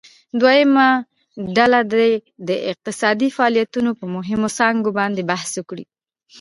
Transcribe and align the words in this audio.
دویمه 0.41 0.89
ډله 1.55 1.79
دې 1.93 2.09
د 2.49 2.49
اقتصادي 2.71 3.29
فعالیتونو 3.35 3.91
په 3.99 4.05
مهمو 4.15 4.47
څانګو 4.57 4.89
باندې 4.99 5.27
بحث 5.31 5.51
وکړي. 5.55 5.85